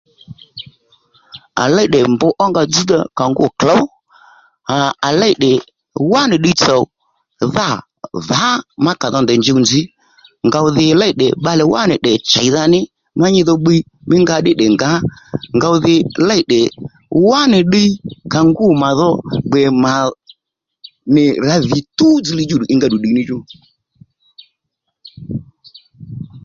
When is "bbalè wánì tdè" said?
11.39-12.13